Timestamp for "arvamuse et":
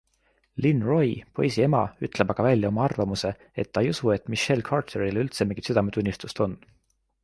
2.87-3.71